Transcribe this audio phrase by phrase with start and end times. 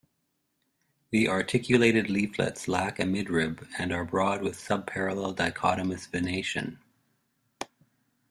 [1.11, 6.79] The articulated leaflets lack a midrib, and are broad with subparallel dichotomous venation.